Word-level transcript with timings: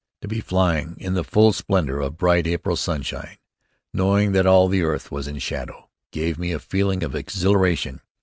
To 0.21 0.27
be 0.27 0.39
flying 0.39 0.95
in 0.97 1.13
the 1.13 1.23
full 1.23 1.53
splendor 1.53 1.99
of 1.99 2.17
bright 2.17 2.47
April 2.47 2.75
sunshine, 2.75 3.37
knowing 3.93 4.31
that 4.31 4.47
all 4.47 4.67
the 4.67 4.81
earth 4.81 5.11
was 5.11 5.27
in 5.27 5.37
shadow, 5.37 5.91
gave 6.11 6.39
me 6.39 6.51
a 6.51 6.57
feeling 6.57 7.03
of 7.03 7.13
exhilaration. 7.13 8.01